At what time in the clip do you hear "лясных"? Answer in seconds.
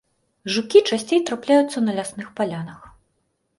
2.01-2.27